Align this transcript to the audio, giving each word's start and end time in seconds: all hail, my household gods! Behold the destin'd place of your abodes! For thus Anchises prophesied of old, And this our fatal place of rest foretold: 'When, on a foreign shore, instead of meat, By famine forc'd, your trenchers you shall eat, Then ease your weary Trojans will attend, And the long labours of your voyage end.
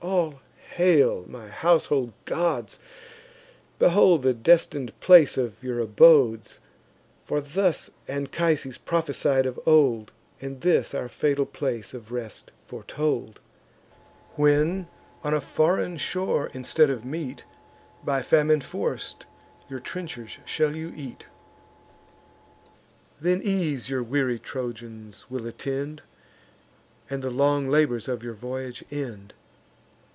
all 0.03 0.41
hail, 0.77 1.25
my 1.27 1.47
household 1.47 2.11
gods! 2.25 2.79
Behold 3.77 4.23
the 4.23 4.33
destin'd 4.33 4.99
place 4.99 5.37
of 5.37 5.61
your 5.63 5.77
abodes! 5.79 6.57
For 7.21 7.39
thus 7.39 7.91
Anchises 8.07 8.79
prophesied 8.79 9.45
of 9.45 9.59
old, 9.65 10.11
And 10.41 10.61
this 10.61 10.95
our 10.95 11.07
fatal 11.07 11.45
place 11.45 11.93
of 11.93 12.11
rest 12.11 12.51
foretold: 12.63 13.39
'When, 14.35 14.87
on 15.23 15.35
a 15.35 15.41
foreign 15.41 15.97
shore, 15.97 16.49
instead 16.53 16.89
of 16.89 17.05
meat, 17.05 17.43
By 18.03 18.23
famine 18.23 18.61
forc'd, 18.61 19.25
your 19.69 19.79
trenchers 19.79 20.37
you 20.37 20.43
shall 20.47 20.75
eat, 20.75 21.25
Then 23.19 23.39
ease 23.43 23.89
your 23.91 24.01
weary 24.03 24.39
Trojans 24.39 25.27
will 25.29 25.45
attend, 25.45 26.01
And 27.07 27.21
the 27.21 27.29
long 27.29 27.67
labours 27.69 28.07
of 28.07 28.23
your 28.23 28.33
voyage 28.33 28.83
end. 28.89 29.33